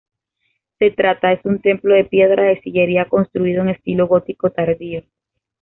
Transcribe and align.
Se 0.79 0.89
trata 0.89 1.31
es 1.31 1.45
un 1.45 1.61
templo 1.61 1.93
de 1.93 2.05
piedra 2.05 2.41
de 2.41 2.59
sillería 2.61 3.05
construido 3.07 3.61
en 3.61 3.69
estilo 3.69 4.07
gótico 4.07 4.49
tardío. 4.49 5.03